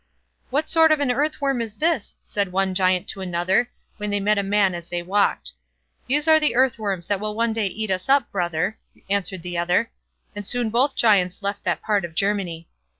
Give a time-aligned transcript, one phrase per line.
[0.49, 4.39] "What sort of an earthworm is this?" said one Giant to another, when they met
[4.39, 5.51] a man as they walked.
[6.07, 8.79] "These are the earthworms that will one day eat us up, brother,"
[9.11, 9.91] answered the other;
[10.35, 12.67] and soon both Giants left that part of Germany.